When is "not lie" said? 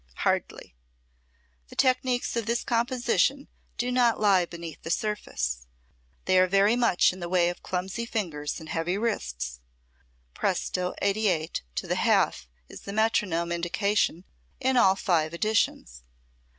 3.91-4.47